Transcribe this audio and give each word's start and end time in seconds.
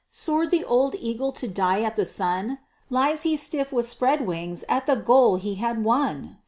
soar'd 0.09 0.49
the 0.49 0.63
old 0.65 0.95
eagle 0.95 1.31
to 1.31 1.47
die 1.47 1.83
at 1.83 1.95
the 1.95 2.07
sun! 2.07 2.57
Lies 2.89 3.21
he 3.21 3.37
stiff 3.37 3.71
with 3.71 3.87
spread 3.87 4.25
wings 4.25 4.65
at 4.67 4.87
the 4.87 4.95
goal 4.95 5.35
he 5.35 5.53
had 5.61 5.83
won! 5.83 6.39